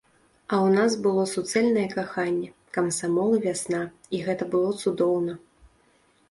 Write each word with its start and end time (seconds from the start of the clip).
А 0.51 0.55
ў 0.59 0.77
нас 0.77 0.93
было 1.07 1.25
суцэльнае 1.33 1.83
каханне, 1.95 2.49
камсамол 2.79 3.29
і 3.41 3.43
вясна, 3.45 3.83
і 4.17 4.23
гэта 4.31 4.49
было 4.57 4.69
цудоўна. 4.81 5.33